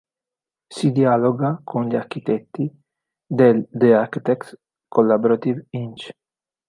[0.73, 2.67] Si dialoga con gli architetti
[3.23, 6.09] del The Architects Collaborative Inc.